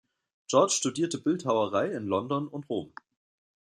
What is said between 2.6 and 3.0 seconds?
Rom.